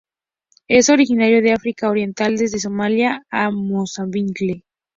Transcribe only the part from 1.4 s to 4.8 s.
de África oriental desde Somalia a Mozambique.